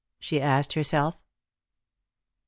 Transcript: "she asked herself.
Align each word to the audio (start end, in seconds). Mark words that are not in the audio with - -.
"she 0.27 0.41
asked 0.41 0.73
herself. 0.73 1.13